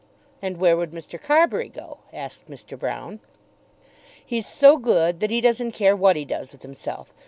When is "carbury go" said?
1.21-1.99